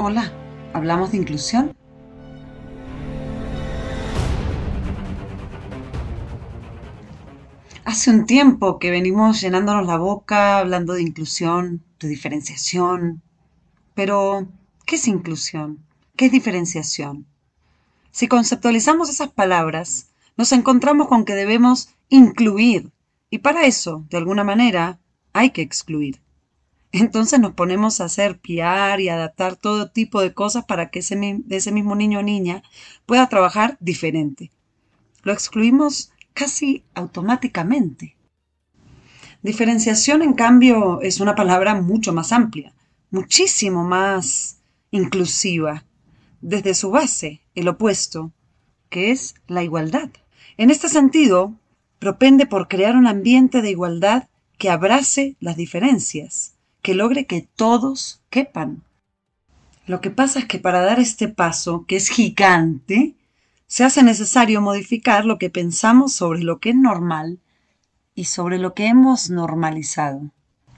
[0.00, 0.32] Hola,
[0.74, 1.76] ¿hablamos de inclusión?
[7.84, 13.22] Hace un tiempo que venimos llenándonos la boca hablando de inclusión, de diferenciación.
[13.94, 14.46] Pero,
[14.86, 15.84] ¿qué es inclusión?
[16.14, 17.26] ¿Qué es diferenciación?
[18.12, 22.92] Si conceptualizamos esas palabras, nos encontramos con que debemos incluir,
[23.30, 25.00] y para eso, de alguna manera,
[25.32, 26.20] hay que excluir.
[26.92, 31.42] Entonces nos ponemos a hacer piar y adaptar todo tipo de cosas para que ese,
[31.50, 32.62] ese mismo niño o niña
[33.04, 34.50] pueda trabajar diferente.
[35.22, 38.16] Lo excluimos casi automáticamente.
[39.42, 42.72] Diferenciación, en cambio, es una palabra mucho más amplia,
[43.10, 44.58] muchísimo más
[44.90, 45.84] inclusiva,
[46.40, 48.32] desde su base, el opuesto,
[48.88, 50.10] que es la igualdad.
[50.56, 51.54] En este sentido,
[51.98, 58.20] propende por crear un ambiente de igualdad que abrace las diferencias, que logre que todos
[58.30, 58.82] quepan.
[59.86, 63.14] Lo que pasa es que para dar este paso, que es gigante,
[63.66, 67.38] se hace necesario modificar lo que pensamos sobre lo que es normal
[68.14, 70.30] y sobre lo que hemos normalizado.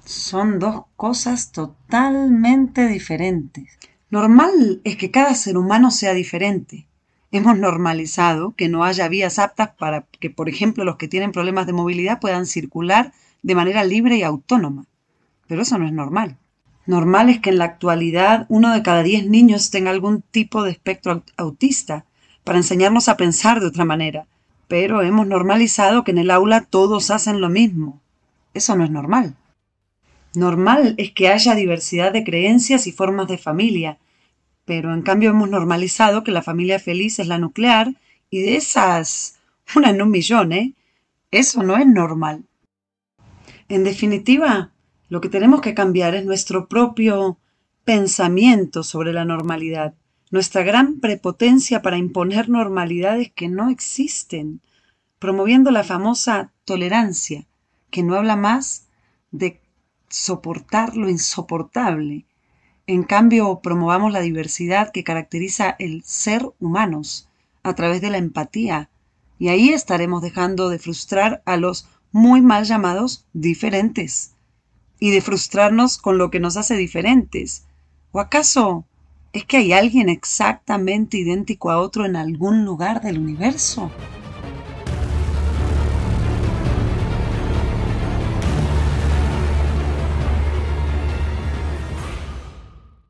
[0.04, 3.78] Son dos cosas totalmente diferentes.
[4.10, 6.88] Normal es que cada ser humano sea diferente.
[7.30, 11.66] Hemos normalizado que no haya vías aptas para que, por ejemplo, los que tienen problemas
[11.66, 13.12] de movilidad puedan circular
[13.42, 14.86] de manera libre y autónoma.
[15.50, 16.36] Pero eso no es normal.
[16.86, 20.70] Normal es que en la actualidad uno de cada diez niños tenga algún tipo de
[20.70, 22.04] espectro autista
[22.44, 24.28] para enseñarnos a pensar de otra manera.
[24.68, 28.00] Pero hemos normalizado que en el aula todos hacen lo mismo.
[28.54, 29.34] Eso no es normal.
[30.36, 33.98] Normal es que haya diversidad de creencias y formas de familia,
[34.66, 37.92] pero en cambio hemos normalizado que la familia feliz es la nuclear
[38.30, 39.40] y de esas,
[39.74, 40.74] una en un millón, ¿eh?
[41.32, 42.44] Eso no es normal.
[43.68, 44.70] En definitiva,
[45.10, 47.36] lo que tenemos que cambiar es nuestro propio
[47.84, 49.94] pensamiento sobre la normalidad,
[50.30, 54.60] nuestra gran prepotencia para imponer normalidades que no existen,
[55.18, 57.48] promoviendo la famosa tolerancia,
[57.90, 58.86] que no habla más
[59.32, 59.60] de
[60.08, 62.24] soportar lo insoportable.
[62.86, 67.28] En cambio, promovamos la diversidad que caracteriza el ser humanos
[67.64, 68.90] a través de la empatía,
[69.40, 74.36] y ahí estaremos dejando de frustrar a los muy mal llamados diferentes
[75.00, 77.64] y de frustrarnos con lo que nos hace diferentes.
[78.12, 78.84] ¿O acaso
[79.32, 83.90] es que hay alguien exactamente idéntico a otro en algún lugar del universo?